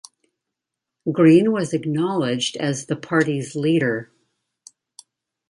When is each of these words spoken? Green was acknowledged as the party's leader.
Green 1.11 1.51
was 1.51 1.73
acknowledged 1.75 2.57
as 2.57 2.87
the 2.87 2.95
party's 2.95 3.53
leader. 3.55 4.11